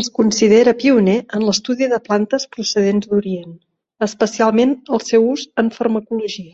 Es 0.00 0.06
considera 0.14 0.72
pioner 0.80 1.14
en 1.38 1.44
l'estudi 1.48 1.88
de 1.92 2.00
plantes 2.08 2.48
procedents 2.58 3.08
d'Orient, 3.12 3.54
especialment 4.10 4.76
el 4.98 5.06
seu 5.12 5.32
ús 5.38 5.48
en 5.64 5.74
farmacologia. 5.80 6.52